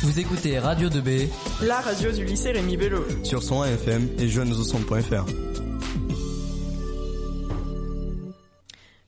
Vous 0.00 0.20
écoutez 0.20 0.60
Radio 0.60 0.88
2B, 0.88 1.28
la 1.60 1.80
radio 1.80 2.12
du 2.12 2.24
lycée 2.24 2.52
Rémi 2.52 2.76
Bello. 2.76 3.04
Sur 3.24 3.42
son 3.42 3.64
FM 3.64 4.08
et 4.20 4.28
jeunesaucentre.fr. 4.28 5.24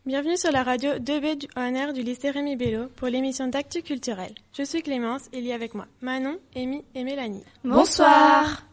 Bienvenue 0.04 0.36
sur 0.36 0.50
la 0.50 0.64
radio 0.64 0.90
2B 0.94 1.38
du 1.38 1.48
ONR 1.56 1.92
du 1.92 2.02
lycée 2.02 2.30
Rémi 2.30 2.56
Bello 2.56 2.88
pour 2.96 3.06
l'émission 3.06 3.46
d'Actu 3.46 3.82
Culturel. 3.82 4.34
Je 4.52 4.64
suis 4.64 4.82
Clémence 4.82 5.28
et 5.32 5.38
il 5.38 5.46
y 5.46 5.52
a 5.52 5.54
avec 5.54 5.76
moi 5.76 5.86
Manon, 6.00 6.38
Amy 6.56 6.82
et 6.96 7.04
Mélanie. 7.04 7.44
Bonsoir 7.62 8.66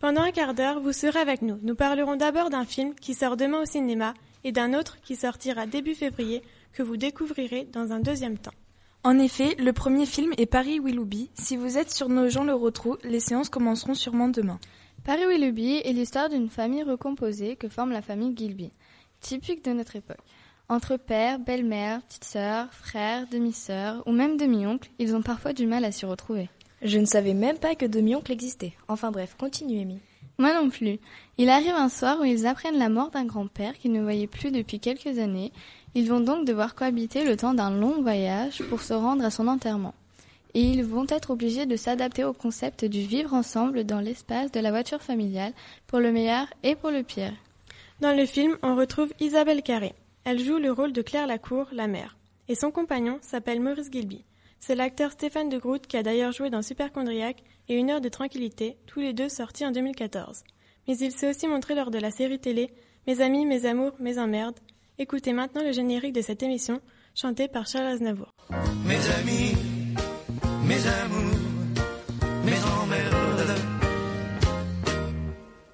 Pendant 0.00 0.22
un 0.22 0.32
quart 0.32 0.54
d'heure, 0.54 0.80
vous 0.80 0.92
serez 0.92 1.20
avec 1.20 1.42
nous. 1.42 1.60
Nous 1.62 1.76
parlerons 1.76 2.16
d'abord 2.16 2.50
d'un 2.50 2.64
film 2.64 2.92
qui 2.96 3.14
sort 3.14 3.36
demain 3.36 3.62
au 3.62 3.66
cinéma 3.66 4.14
et 4.42 4.50
d'un 4.50 4.74
autre 4.74 4.98
qui 5.00 5.14
sortira 5.14 5.66
début 5.66 5.94
février 5.94 6.42
que 6.72 6.82
vous 6.82 6.96
découvrirez 6.96 7.68
dans 7.72 7.92
un 7.92 8.00
deuxième 8.00 8.36
temps. 8.36 8.50
En 9.02 9.18
effet, 9.18 9.54
le 9.58 9.72
premier 9.72 10.04
film 10.04 10.32
est 10.36 10.44
Paris 10.44 10.78
Willoughby. 10.78 11.30
Si 11.32 11.56
vous 11.56 11.78
êtes 11.78 11.90
sur 11.90 12.10
nos 12.10 12.28
gens 12.28 12.44
le 12.44 12.52
retrou, 12.52 12.98
les 13.02 13.20
séances 13.20 13.48
commenceront 13.48 13.94
sûrement 13.94 14.28
demain. 14.28 14.60
Paris 15.04 15.24
Willoughby 15.26 15.80
est 15.82 15.94
l'histoire 15.94 16.28
d'une 16.28 16.50
famille 16.50 16.82
recomposée 16.82 17.56
que 17.56 17.70
forme 17.70 17.92
la 17.92 18.02
famille 18.02 18.36
Gilby, 18.36 18.72
typique 19.20 19.64
de 19.64 19.72
notre 19.72 19.96
époque. 19.96 20.20
Entre 20.68 20.98
père, 20.98 21.38
belle-mère, 21.38 22.02
petite 22.02 22.24
sœur, 22.24 22.72
frère, 22.74 23.26
demi-sœur 23.30 24.02
ou 24.06 24.12
même 24.12 24.36
demi-oncle, 24.36 24.90
ils 24.98 25.16
ont 25.16 25.22
parfois 25.22 25.54
du 25.54 25.66
mal 25.66 25.86
à 25.86 25.92
s'y 25.92 26.04
retrouver. 26.04 26.50
Je 26.82 26.98
ne 26.98 27.06
savais 27.06 27.34
même 27.34 27.58
pas 27.58 27.74
que 27.74 27.86
demi-oncle 27.86 28.32
existait. 28.32 28.74
Enfin 28.86 29.10
bref, 29.10 29.34
continue 29.38 29.80
Amy. 29.80 30.00
Moi 30.40 30.54
non 30.54 30.70
plus. 30.70 30.98
Il 31.38 31.50
arrive 31.50 31.74
un 31.74 31.88
soir 31.88 32.18
où 32.20 32.24
ils 32.24 32.46
apprennent 32.46 32.78
la 32.78 32.88
mort 32.88 33.10
d'un 33.10 33.26
grand-père 33.26 33.78
qu'ils 33.78 33.92
ne 33.92 34.02
voyaient 34.02 34.26
plus 34.26 34.50
depuis 34.50 34.80
quelques 34.80 35.18
années 35.18 35.52
ils 35.94 36.08
vont 36.08 36.20
donc 36.20 36.46
devoir 36.46 36.74
cohabiter 36.74 37.24
le 37.24 37.36
temps 37.36 37.54
d'un 37.54 37.70
long 37.70 38.00
voyage 38.02 38.62
pour 38.68 38.80
se 38.80 38.94
rendre 38.94 39.24
à 39.24 39.30
son 39.30 39.48
enterrement. 39.48 39.94
Et 40.54 40.62
ils 40.62 40.84
vont 40.84 41.06
être 41.08 41.30
obligés 41.30 41.66
de 41.66 41.76
s'adapter 41.76 42.24
au 42.24 42.32
concept 42.32 42.84
du 42.84 43.02
vivre 43.02 43.34
ensemble 43.34 43.84
dans 43.84 44.00
l'espace 44.00 44.52
de 44.52 44.60
la 44.60 44.70
voiture 44.70 45.02
familiale, 45.02 45.52
pour 45.86 45.98
le 45.98 46.12
meilleur 46.12 46.46
et 46.62 46.74
pour 46.74 46.90
le 46.90 47.02
pire. 47.02 47.32
Dans 48.00 48.16
le 48.16 48.26
film, 48.26 48.56
on 48.62 48.76
retrouve 48.76 49.12
Isabelle 49.20 49.62
Carré. 49.62 49.94
Elle 50.24 50.40
joue 50.40 50.58
le 50.58 50.72
rôle 50.72 50.92
de 50.92 51.02
Claire 51.02 51.26
Lacour, 51.26 51.66
la 51.72 51.86
mère. 51.86 52.16
Et 52.48 52.54
son 52.54 52.70
compagnon 52.70 53.18
s'appelle 53.20 53.60
Maurice 53.60 53.90
Gilby. 53.90 54.22
C'est 54.60 54.74
l'acteur 54.74 55.10
Stéphane 55.12 55.48
de 55.48 55.58
Groot 55.58 55.86
qui 55.86 55.96
a 55.96 56.02
d'ailleurs 56.02 56.32
joué 56.32 56.50
dans 56.50 56.60
Superchondriac 56.60 57.42
et 57.68 57.74
Une 57.74 57.90
heure 57.90 58.02
de 58.02 58.10
tranquillité, 58.10 58.76
tous 58.86 59.00
les 59.00 59.14
deux 59.14 59.30
sortis 59.30 59.64
en 59.64 59.70
2014. 59.70 60.44
Mais 60.86 60.98
il 60.98 61.12
s'est 61.12 61.30
aussi 61.30 61.48
montré 61.48 61.74
lors 61.74 61.90
de 61.90 61.98
la 61.98 62.10
série 62.10 62.38
télé 62.38 62.70
Mes 63.06 63.22
amis, 63.22 63.46
mes 63.46 63.64
amours, 63.64 63.94
mes 63.98 64.18
emmerdes, 64.18 64.60
Écoutez 64.98 65.32
maintenant 65.32 65.62
le 65.62 65.72
générique 65.72 66.12
de 66.12 66.20
cette 66.20 66.42
émission, 66.42 66.78
chanté 67.14 67.48
par 67.48 67.66
Charles 67.66 67.86
Aznavour. 67.86 68.34
Mes 68.84 68.96
amis, 68.96 69.54
mes 70.66 70.86
amours, 70.86 71.38
mes 72.44 72.82
emmerdes. 72.82 73.20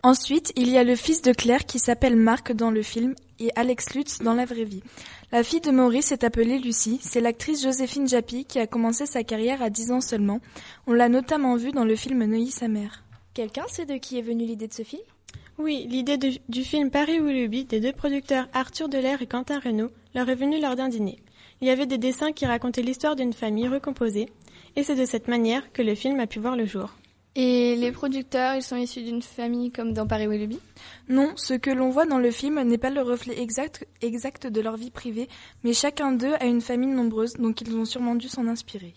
Ensuite, 0.05 0.53
il 0.55 0.71
y 0.71 0.79
a 0.79 0.85
le 0.85 0.95
fils 0.95 1.23
de 1.23 1.33
Claire 1.33 1.67
qui 1.67 1.81
s'appelle 1.81 2.15
Marc 2.15 2.53
dans 2.53 2.71
le 2.71 2.83
film 2.85 3.17
et 3.41 3.51
Alex 3.57 3.95
Lutz 3.95 4.21
dans 4.21 4.35
la 4.35 4.45
vraie 4.45 4.63
vie. 4.63 4.85
La 5.33 5.43
fille 5.43 5.61
de 5.61 5.73
Maurice 5.73 6.13
est 6.13 6.23
appelée 6.23 6.61
Lucie. 6.61 7.01
C'est 7.03 7.21
l'actrice 7.21 7.65
Joséphine 7.65 8.07
Japy 8.07 8.45
qui 8.45 8.61
a 8.61 8.69
commencé 8.69 9.07
sa 9.07 9.25
carrière 9.25 9.61
à 9.61 9.71
10 9.71 9.91
ans 9.91 10.01
seulement. 10.01 10.41
On 10.87 10.93
l'a 10.93 11.09
notamment 11.09 11.57
vue 11.57 11.73
dans 11.73 11.85
le 11.85 11.97
film 11.97 12.25
Neuilly 12.25 12.53
sa 12.53 12.69
mère. 12.69 13.03
Quelqu'un 13.35 13.67
sait 13.67 13.87
de 13.87 13.97
qui 13.97 14.19
est 14.19 14.23
venue 14.23 14.47
l'idée 14.47 14.69
de 14.69 14.73
ce 14.73 14.85
film? 14.85 15.03
Oui, 15.59 15.85
l'idée 15.91 16.17
du 16.17 16.63
film 16.63 16.91
Paris 16.91 17.19
Willoughby 17.19 17.65
des 17.65 17.81
deux 17.81 17.93
producteurs 17.93 18.47
Arthur 18.53 18.89
Delair 18.89 19.21
et 19.21 19.27
Quentin 19.27 19.59
Renault 19.59 19.91
leur 20.15 20.29
est 20.29 20.37
venue 20.37 20.61
lors 20.61 20.77
d'un 20.77 20.89
dîner. 20.89 21.19
Il 21.61 21.67
y 21.67 21.71
avait 21.71 21.87
des 21.87 21.99
dessins 21.99 22.33
qui 22.33 22.47
racontaient 22.47 22.83
l'histoire 22.83 23.17
d'une 23.17 23.33
famille 23.33 23.67
recomposée, 23.67 24.29
et 24.77 24.85
c'est 24.85 24.95
de 24.95 25.07
cette 25.07 25.27
manière 25.27 25.73
que 25.73 25.83
le 25.83 25.95
film 25.95 26.21
a 26.21 26.27
pu 26.27 26.39
voir 26.39 26.55
le 26.55 26.67
jour. 26.67 26.95
Et 27.39 27.77
les 27.77 27.93
producteurs, 27.93 28.55
ils 28.55 28.63
sont 28.63 28.77
issus 28.77 29.03
d'une 29.03 29.21
famille 29.21 29.71
comme 29.71 29.93
dans 29.93 30.07
Paris 30.07 30.27
Willoughby? 30.27 30.59
Non, 31.11 31.33
ce 31.37 31.53
que 31.53 31.69
l'on 31.71 31.91
voit 31.91 32.07
dans 32.07 32.17
le 32.17 32.31
film 32.31 32.63
n'est 32.63 32.79
pas 32.79 32.89
le 32.89 33.03
reflet 33.03 33.39
exact, 33.39 33.87
exact 34.01 34.47
de 34.47 34.61
leur 34.63 34.79
vie 34.79 34.91
privée, 34.91 35.29
mais 35.63 35.75
chacun 35.75 36.13
d'eux 36.13 36.33
a 36.41 36.47
une 36.47 36.63
famille 36.63 36.89
nombreuse, 36.89 37.35
donc 37.35 37.61
ils 37.61 37.77
ont 37.77 37.85
sûrement 37.85 38.15
dû 38.15 38.29
s'en 38.29 38.47
inspirer. 38.47 38.95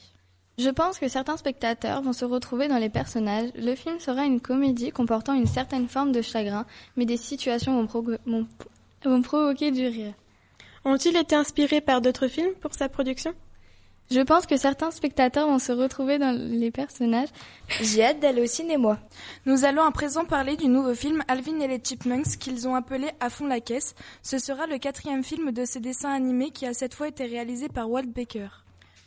Je 0.58 0.70
pense 0.70 1.00
que 1.00 1.10
certains 1.10 1.36
spectateurs 1.36 2.02
vont 2.02 2.14
se 2.14 2.24
retrouver 2.24 2.70
dans 2.70 2.78
les 2.78 2.90
personnages. 2.90 3.50
Le 3.56 3.76
film 3.76 4.00
sera 4.00 4.24
une 4.24 4.40
comédie 4.40 4.92
comportant 4.92 5.34
une 5.34 5.46
certaine 5.46 5.90
forme 5.90 6.14
de 6.14 6.22
chagrin, 6.22 6.66
mais 6.96 7.06
des 7.06 7.18
situations 7.18 7.86
vont, 7.86 9.22
provoquer 9.22 9.72
du 9.72 9.86
rire. 9.86 10.14
Ont-ils 10.86 11.18
été 11.18 11.36
inspirés 11.36 11.82
par 11.82 12.00
d'autres 12.00 12.30
films 12.30 12.54
pour 12.62 12.74
sa 12.74 12.88
production? 12.88 13.34
Je 14.12 14.22
pense 14.22 14.48
que 14.48 14.58
certains 14.58 14.90
spectateurs 14.90 15.48
vont 15.48 15.60
se 15.60 15.72
retrouver 15.72 16.18
dans 16.18 16.32
les 16.32 16.72
personnages. 16.72 17.30
J'ai 17.80 18.04
hâte 18.04 18.20
d'aller 18.20 18.42
au 18.42 18.48
cinéma. 18.48 19.00
Nous 19.46 19.66
allons 19.66 19.84
à 19.84 19.92
présent 19.92 20.26
parler 20.26 20.58
du 20.58 20.68
nouveau 20.68 20.96
film 20.96 21.24
Alvin 21.28 21.60
et 21.60 21.68
les 21.68 21.80
Chipmunks 21.84 22.38
qu'ils 22.40 22.68
ont 22.68 22.74
appelé 22.74 23.12
À 23.20 23.30
fond 23.30 23.46
la 23.46 23.60
caisse. 23.60 23.94
Ce 24.24 24.40
sera 24.40 24.66
le 24.66 24.80
quatrième 24.80 25.24
film 25.24 25.52
de 25.52 25.64
ce 25.64 25.78
dessin 25.78 26.12
animé 26.12 26.50
qui 26.50 26.66
a 26.66 26.74
cette 26.74 26.96
fois 26.96 27.10
été 27.10 27.26
réalisé 27.26 27.70
par 27.70 27.88
Walt 27.88 28.08
Baker. 28.08 28.48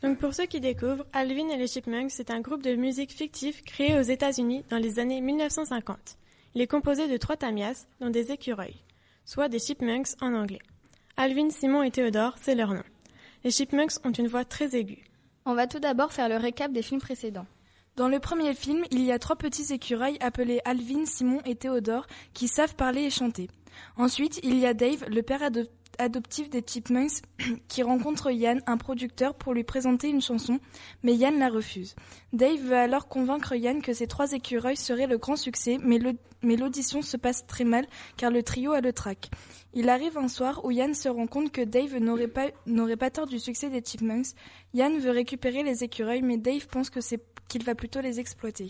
Donc 0.05 0.19
pour 0.19 0.35
ceux 0.35 0.47
qui 0.47 0.61
découvrent, 0.61 1.05
Alvin 1.13 1.49
et 1.49 1.57
les 1.57 1.67
Chipmunks, 1.67 2.13
c'est 2.13 2.31
un 2.31 2.41
groupe 2.41 2.63
de 2.63 2.77
musique 2.77 3.11
fictif 3.11 3.65
créé 3.65 3.99
aux 3.99 4.03
États-Unis 4.03 4.65
dans 4.71 4.79
les 4.79 5.01
années 5.01 5.21
1950. 5.21 5.97
Il 6.55 6.61
est 6.61 6.69
composé 6.69 7.09
de 7.09 7.17
trois 7.17 7.37
tamias, 7.37 7.87
dont 8.01 8.11
des 8.11 8.31
écureuils, 8.31 8.81
soit 9.25 9.49
des 9.49 9.59
chipmunks 9.59 10.15
en 10.21 10.33
anglais. 10.35 10.61
Alvin, 11.17 11.51
Simon 11.51 11.83
et 11.83 11.91
Théodore, 11.91 12.37
c'est 12.41 12.55
leur 12.55 12.73
nom. 12.73 12.85
Les 13.45 13.51
chipmunks 13.51 14.05
ont 14.05 14.13
une 14.13 14.29
voix 14.29 14.45
très 14.45 14.77
aiguë. 14.77 15.05
On 15.45 15.55
va 15.55 15.67
tout 15.67 15.81
d'abord 15.81 16.13
faire 16.13 16.29
le 16.29 16.37
récap 16.37 16.73
des 16.73 16.83
films 16.83 17.01
précédents. 17.01 17.47
Dans 17.97 18.09
le 18.09 18.21
premier 18.21 18.55
film, 18.55 18.85
il 18.91 19.03
y 19.03 19.13
a 19.13 19.19
trois 19.19 19.37
petits 19.37 19.73
écureuils 19.73 20.17
appelés 20.21 20.61
Alvin, 20.65 21.05
Simon 21.05 21.41
et 21.45 21.57
Théodore 21.57 22.07
qui 22.33 22.49
savent 22.49 22.77
parler 22.77 23.03
et 23.03 23.11
chanter. 23.11 23.49
Ensuite, 23.97 24.41
il 24.43 24.59
y 24.59 24.67
a 24.67 24.75
Dave, 24.75 25.05
le 25.09 25.23
père 25.23 25.43
adopté 25.43 25.73
adoptif 25.99 26.51
des 26.51 26.63
Chipmunks 26.67 27.23
qui 27.69 27.83
rencontre 27.83 28.31
Yann, 28.31 28.63
un 28.67 28.77
producteur, 28.77 29.35
pour 29.35 29.55
lui 29.55 29.65
présenter 29.65 30.09
une 30.09 30.21
chanson, 30.21 30.59
mais 31.03 31.15
Yann 31.15 31.39
la 31.39 31.49
refuse. 31.49 31.95
Dave 32.33 32.61
veut 32.61 32.77
alors 32.77 33.09
convaincre 33.09 33.55
Yann 33.55 33.83
que 33.83 33.93
ces 33.93 34.07
trois 34.07 34.33
écureuils 34.33 34.77
seraient 34.77 35.07
le 35.07 35.19
grand 35.19 35.37
succès, 35.37 35.79
mais 35.83 36.57
l'audition 36.57 37.03
se 37.03 37.17
passe 37.17 37.47
très 37.47 37.65
mal 37.65 37.87
car 38.17 38.31
le 38.31 38.43
trio 38.43 38.73
a 38.73 38.81
le 38.81 38.93
trac. 38.93 39.31
Il 39.75 39.89
arrive 39.89 40.19
un 40.19 40.29
soir 40.29 40.65
où 40.65 40.71
Yann 40.71 40.95
se 40.95 41.09
rend 41.09 41.27
compte 41.27 41.51
que 41.51 41.63
Dave 41.63 41.97
n'aurait 41.97 42.29
pas, 42.29 42.49
pas 42.99 43.11
tort 43.11 43.27
du 43.27 43.39
succès 43.39 43.71
des 43.71 43.83
Chipmunks. 43.83 44.29
Yann 44.75 44.99
veut 44.99 45.11
récupérer 45.11 45.63
les 45.63 45.85
écureuils, 45.85 46.23
mais 46.23 46.37
Dave 46.37 46.67
pense 46.67 46.91
qu'il 46.91 47.65
va 47.65 47.75
plutôt 47.75 48.01
les 48.01 48.21
exploiter. 48.21 48.69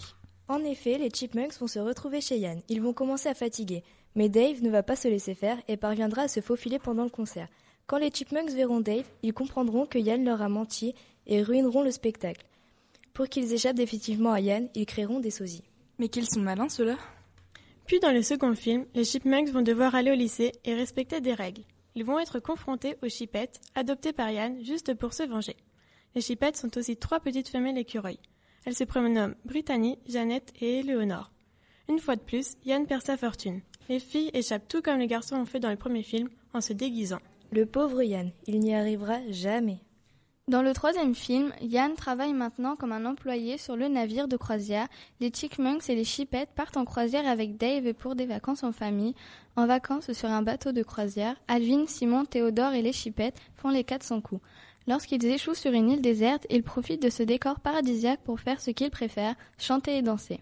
En 0.48 0.62
effet, 0.64 0.98
les 0.98 1.10
Chipmunks 1.10 1.58
vont 1.58 1.66
se 1.66 1.78
retrouver 1.78 2.20
chez 2.20 2.38
Yann. 2.38 2.60
Ils 2.68 2.82
vont 2.82 2.92
commencer 2.92 3.28
à 3.28 3.34
fatiguer. 3.34 3.84
Mais 4.14 4.28
Dave 4.28 4.62
ne 4.62 4.70
va 4.70 4.82
pas 4.82 4.96
se 4.96 5.08
laisser 5.08 5.34
faire 5.34 5.58
et 5.68 5.76
parviendra 5.76 6.22
à 6.22 6.28
se 6.28 6.40
faufiler 6.40 6.78
pendant 6.78 7.04
le 7.04 7.10
concert. 7.10 7.48
Quand 7.86 7.98
les 7.98 8.10
Chipmunks 8.10 8.50
verront 8.50 8.80
Dave, 8.80 9.04
ils 9.22 9.32
comprendront 9.32 9.86
que 9.86 9.98
Yann 9.98 10.24
leur 10.24 10.42
a 10.42 10.48
menti 10.48 10.94
et 11.26 11.42
ruineront 11.42 11.82
le 11.82 11.90
spectacle. 11.90 12.44
Pour 13.14 13.28
qu'ils 13.28 13.52
échappent 13.52 13.76
définitivement 13.76 14.32
à 14.32 14.40
Yann, 14.40 14.68
ils 14.74 14.86
créeront 14.86 15.20
des 15.20 15.30
sosies. 15.30 15.64
Mais 15.98 16.08
qu'ils 16.08 16.28
sont 16.28 16.40
malins, 16.40 16.68
ceux-là? 16.68 16.96
Puis 17.86 18.00
dans 18.00 18.12
le 18.12 18.22
second 18.22 18.54
film, 18.54 18.86
les 18.94 19.04
Chipmunks 19.04 19.50
vont 19.50 19.62
devoir 19.62 19.94
aller 19.94 20.10
au 20.10 20.14
lycée 20.14 20.52
et 20.64 20.74
respecter 20.74 21.20
des 21.20 21.34
règles. 21.34 21.62
Ils 21.94 22.04
vont 22.04 22.18
être 22.18 22.38
confrontés 22.38 22.96
aux 23.02 23.08
chipettes, 23.08 23.60
adoptées 23.74 24.12
par 24.12 24.30
Yann, 24.30 24.64
juste 24.64 24.94
pour 24.94 25.12
se 25.12 25.24
venger. 25.24 25.56
Les 26.14 26.20
chipettes 26.20 26.56
sont 26.56 26.76
aussi 26.78 26.96
trois 26.96 27.20
petites 27.20 27.48
femelles 27.48 27.78
écureuils. 27.78 28.18
Elles 28.64 28.76
se 28.76 28.84
prénomment 28.84 29.34
Brittany, 29.44 29.98
Jeannette 30.06 30.52
et 30.60 30.78
Éléonore. 30.78 31.32
Une 31.88 31.98
fois 31.98 32.16
de 32.16 32.22
plus, 32.22 32.56
Yann 32.64 32.86
perd 32.86 33.02
sa 33.02 33.16
fortune. 33.16 33.60
Les 33.88 33.98
filles 33.98 34.30
échappent 34.32 34.68
tout 34.68 34.82
comme 34.82 34.98
les 34.98 35.06
garçons 35.06 35.36
ont 35.36 35.46
fait 35.46 35.60
dans 35.60 35.70
le 35.70 35.76
premier 35.76 36.02
film, 36.02 36.28
en 36.54 36.60
se 36.60 36.72
déguisant. 36.72 37.20
Le 37.50 37.66
pauvre 37.66 38.02
Yann, 38.02 38.30
il 38.46 38.60
n'y 38.60 38.74
arrivera 38.74 39.18
jamais. 39.28 39.80
Dans 40.48 40.62
le 40.62 40.72
troisième 40.72 41.14
film, 41.14 41.52
Yann 41.60 41.94
travaille 41.94 42.32
maintenant 42.32 42.74
comme 42.74 42.92
un 42.92 43.06
employé 43.06 43.58
sur 43.58 43.76
le 43.76 43.88
navire 43.88 44.26
de 44.26 44.36
croisière. 44.36 44.88
Les 45.20 45.30
Chickmunks 45.30 45.88
et 45.88 45.94
les 45.94 46.04
Chipettes 46.04 46.50
partent 46.54 46.76
en 46.76 46.84
croisière 46.84 47.28
avec 47.28 47.56
Dave 47.56 47.94
pour 47.94 48.16
des 48.16 48.26
vacances 48.26 48.64
en 48.64 48.72
famille. 48.72 49.14
En 49.54 49.66
vacances 49.66 50.12
sur 50.12 50.28
un 50.28 50.42
bateau 50.42 50.72
de 50.72 50.82
croisière, 50.82 51.36
Alvin, 51.46 51.86
Simon, 51.86 52.24
Théodore 52.24 52.72
et 52.72 52.82
les 52.82 52.92
Chipettes 52.92 53.40
font 53.54 53.68
les 53.68 53.84
400 53.84 54.20
coups. 54.20 54.42
Lorsqu'ils 54.88 55.24
échouent 55.24 55.54
sur 55.54 55.72
une 55.72 55.90
île 55.90 56.02
déserte, 56.02 56.46
ils 56.50 56.64
profitent 56.64 57.02
de 57.02 57.10
ce 57.10 57.22
décor 57.22 57.60
paradisiaque 57.60 58.20
pour 58.24 58.40
faire 58.40 58.60
ce 58.60 58.72
qu'ils 58.72 58.90
préfèrent, 58.90 59.36
chanter 59.58 59.96
et 59.96 60.02
danser. 60.02 60.40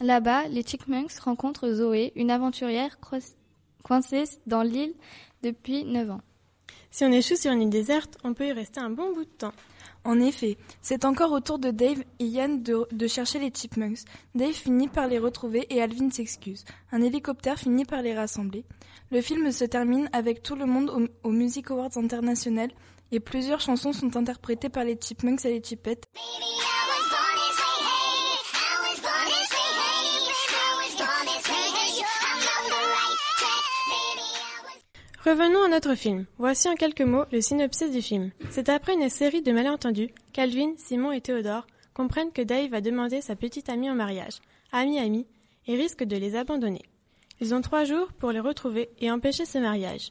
Là-bas, 0.00 0.48
les 0.48 0.62
Chickmunks 0.62 1.18
rencontrent 1.20 1.70
Zoé, 1.70 2.12
une 2.16 2.30
aventurière 2.30 2.98
coincée 3.82 4.24
dans 4.46 4.62
l'île 4.62 4.94
depuis 5.42 5.84
9 5.84 6.10
ans. 6.10 6.20
Si 6.90 7.04
on 7.04 7.12
échoue 7.12 7.36
sur 7.36 7.52
une 7.52 7.62
île 7.62 7.70
déserte, 7.70 8.18
on 8.24 8.34
peut 8.34 8.46
y 8.46 8.52
rester 8.52 8.80
un 8.80 8.90
bon 8.90 9.12
bout 9.14 9.24
de 9.24 9.30
temps. 9.30 9.52
En 10.04 10.18
effet, 10.18 10.58
c'est 10.80 11.04
encore 11.04 11.30
au 11.30 11.40
tour 11.40 11.58
de 11.58 11.70
Dave 11.70 12.02
et 12.18 12.24
Yann 12.24 12.62
de, 12.62 13.06
chercher 13.06 13.38
les 13.38 13.50
Chipmunks. 13.50 14.00
Dave 14.34 14.52
finit 14.52 14.88
par 14.88 15.06
les 15.06 15.18
retrouver 15.18 15.66
et 15.70 15.80
Alvin 15.80 16.10
s'excuse. 16.10 16.64
Un 16.90 17.02
hélicoptère 17.02 17.58
finit 17.58 17.84
par 17.84 18.02
les 18.02 18.14
rassembler. 18.14 18.64
Le 19.10 19.20
film 19.20 19.52
se 19.52 19.64
termine 19.64 20.10
avec 20.12 20.42
tout 20.42 20.56
le 20.56 20.66
monde 20.66 21.08
au, 21.22 21.30
Music 21.30 21.70
Awards 21.70 21.96
International 21.96 22.70
et 23.12 23.20
plusieurs 23.20 23.60
chansons 23.60 23.92
sont 23.92 24.16
interprétées 24.16 24.70
par 24.70 24.84
les 24.84 24.98
Chipmunks 25.00 25.44
et 25.44 25.50
les 25.50 25.62
Chipettes. 25.62 26.06
Revenons 35.24 35.62
à 35.62 35.68
notre 35.68 35.94
film. 35.94 36.26
Voici 36.36 36.68
en 36.68 36.74
quelques 36.74 37.02
mots 37.02 37.26
le 37.30 37.40
synopsis 37.40 37.92
du 37.92 38.02
film. 38.02 38.32
C'est 38.50 38.68
après 38.68 38.94
une 38.94 39.08
série 39.08 39.40
de 39.40 39.52
malentendus 39.52 40.10
qu'Alvin, 40.32 40.72
Simon 40.78 41.12
et 41.12 41.20
Théodore 41.20 41.68
comprennent 41.94 42.32
que 42.32 42.42
Dave 42.42 42.70
va 42.70 42.80
demander 42.80 43.20
sa 43.20 43.36
petite 43.36 43.68
amie 43.68 43.88
en 43.88 43.94
mariage, 43.94 44.40
ami-ami, 44.72 45.28
et 45.68 45.76
risque 45.76 46.02
de 46.02 46.16
les 46.16 46.34
abandonner. 46.34 46.82
Ils 47.40 47.54
ont 47.54 47.60
trois 47.60 47.84
jours 47.84 48.12
pour 48.14 48.32
les 48.32 48.40
retrouver 48.40 48.88
et 48.98 49.12
empêcher 49.12 49.44
ce 49.44 49.58
mariage. 49.58 50.10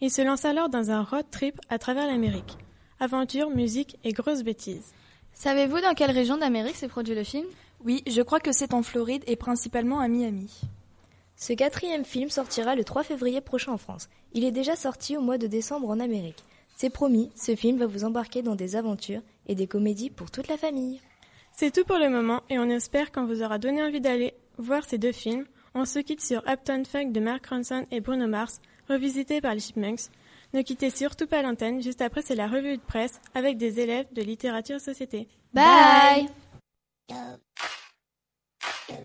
Ils 0.00 0.12
se 0.12 0.22
lancent 0.22 0.44
alors 0.44 0.68
dans 0.68 0.92
un 0.92 1.02
road 1.02 1.26
trip 1.32 1.60
à 1.68 1.80
travers 1.80 2.06
l'Amérique. 2.06 2.56
Aventure, 3.00 3.50
musique 3.50 3.98
et 4.04 4.12
grosses 4.12 4.44
bêtises. 4.44 4.94
Savez-vous 5.32 5.80
dans 5.80 5.94
quelle 5.94 6.12
région 6.12 6.36
d'Amérique 6.36 6.76
s'est 6.76 6.86
produit 6.86 7.16
le 7.16 7.24
film? 7.24 7.46
Oui, 7.84 8.04
je 8.06 8.22
crois 8.22 8.38
que 8.38 8.52
c'est 8.52 8.74
en 8.74 8.84
Floride 8.84 9.24
et 9.26 9.34
principalement 9.34 9.98
à 9.98 10.06
Miami. 10.06 10.60
Ce 11.42 11.52
quatrième 11.54 12.04
film 12.04 12.30
sortira 12.30 12.76
le 12.76 12.84
3 12.84 13.02
février 13.02 13.40
prochain 13.40 13.72
en 13.72 13.76
France. 13.76 14.08
Il 14.32 14.44
est 14.44 14.52
déjà 14.52 14.76
sorti 14.76 15.16
au 15.16 15.20
mois 15.20 15.38
de 15.38 15.48
décembre 15.48 15.90
en 15.90 15.98
Amérique. 15.98 16.44
C'est 16.76 16.88
promis, 16.88 17.32
ce 17.34 17.56
film 17.56 17.78
va 17.78 17.88
vous 17.88 18.04
embarquer 18.04 18.42
dans 18.42 18.54
des 18.54 18.76
aventures 18.76 19.22
et 19.48 19.56
des 19.56 19.66
comédies 19.66 20.08
pour 20.08 20.30
toute 20.30 20.46
la 20.46 20.56
famille. 20.56 21.00
C'est 21.52 21.74
tout 21.74 21.84
pour 21.84 21.98
le 21.98 22.10
moment 22.10 22.42
et 22.48 22.60
on 22.60 22.70
espère 22.70 23.10
qu'on 23.10 23.26
vous 23.26 23.42
aura 23.42 23.58
donné 23.58 23.82
envie 23.82 24.00
d'aller 24.00 24.34
voir 24.56 24.84
ces 24.84 24.98
deux 24.98 25.10
films. 25.10 25.44
On 25.74 25.84
se 25.84 25.98
quitte 25.98 26.22
sur 26.22 26.44
Upton 26.48 26.84
Funk 26.84 27.10
de 27.10 27.18
Mark 27.18 27.44
Ronson 27.44 27.86
et 27.90 27.98
Bruno 27.98 28.28
Mars, 28.28 28.60
revisité 28.88 29.40
par 29.40 29.54
les 29.54 29.60
Chipmunks. 29.60 30.12
Ne 30.54 30.62
quittez 30.62 30.90
surtout 30.90 31.26
pas 31.26 31.42
l'antenne, 31.42 31.82
juste 31.82 32.02
après 32.02 32.22
c'est 32.22 32.36
la 32.36 32.46
revue 32.46 32.76
de 32.76 32.82
presse 32.82 33.20
avec 33.34 33.56
des 33.56 33.80
élèves 33.80 34.06
de 34.12 34.22
littérature 34.22 34.80
société. 34.80 35.26
Bye. 35.52 36.28